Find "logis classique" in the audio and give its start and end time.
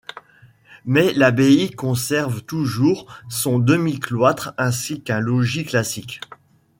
5.19-6.21